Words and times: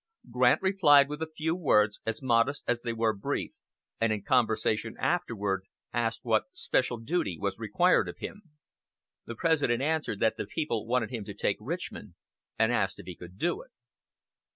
Grant 0.31 0.63
replied 0.63 1.09
with 1.09 1.21
a 1.21 1.29
few 1.37 1.55
words, 1.55 1.99
as 2.07 2.23
modest 2.23 2.63
as 2.65 2.81
they 2.81 2.91
were 2.91 3.13
brief, 3.13 3.51
and 3.99 4.11
in 4.11 4.23
conversation 4.23 4.97
afterward 4.97 5.61
asked 5.93 6.21
what 6.23 6.45
special 6.53 6.97
duty 6.97 7.37
was 7.39 7.59
required 7.59 8.09
of 8.09 8.17
him. 8.17 8.41
The 9.27 9.35
President 9.35 9.83
answered 9.83 10.19
that 10.19 10.37
the 10.37 10.47
people 10.47 10.87
wanted 10.87 11.11
him 11.11 11.23
to 11.25 11.35
take 11.35 11.57
Richmond, 11.59 12.15
and 12.57 12.71
asked 12.71 12.97
if 12.97 13.05
he 13.05 13.15
could 13.15 13.37
do 13.37 13.61
it. 13.61 13.69